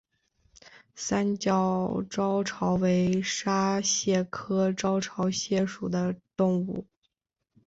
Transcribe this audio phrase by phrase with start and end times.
[0.95, 6.87] 三角招潮为沙蟹科招潮蟹属的动物。